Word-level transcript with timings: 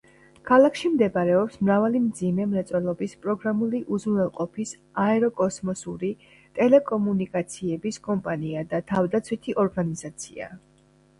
ქალაქში 0.49 0.89
მდებარეობს 0.91 1.57
მრავალი 1.65 1.99
მძიმე 2.05 2.45
მრეწველობის, 2.53 3.11
პროგრამული 3.25 3.81
უზრუნველყოფის, 3.97 4.71
აეროკოსმოსური, 5.03 6.11
ტელეკომუნიკაციების 6.61 8.03
კომპანია 8.09 8.67
და 8.73 8.81
თავდაცვითი 8.93 9.55
ორგანიზაცია. 9.65 10.53